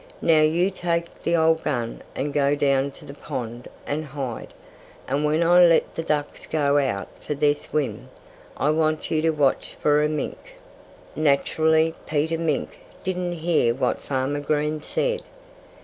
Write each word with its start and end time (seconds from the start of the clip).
Now, 0.23 0.41
you 0.41 0.71
take 0.71 1.21
the 1.21 1.35
old 1.35 1.61
gun 1.63 2.01
and 2.15 2.33
go 2.33 2.55
down 2.55 2.89
to 2.93 3.05
the 3.05 3.13
pond 3.13 3.67
and 3.85 4.03
hide. 4.03 4.51
And 5.07 5.23
when 5.23 5.43
I 5.43 5.63
let 5.63 5.93
the 5.93 6.01
ducks 6.01 6.47
go 6.47 6.79
out 6.79 7.07
for 7.23 7.35
their 7.35 7.53
swim, 7.53 8.09
I 8.57 8.71
want 8.71 9.11
you 9.11 9.21
to 9.21 9.29
watch 9.29 9.75
for 9.79 10.03
a 10.03 10.09
mink." 10.09 10.55
Naturally, 11.15 11.93
Peter 12.07 12.39
Mink 12.39 12.79
didn't 13.03 13.33
hear 13.43 13.75
what 13.75 13.99
Farmer 13.99 14.39
Green 14.39 14.81
said. 14.81 15.21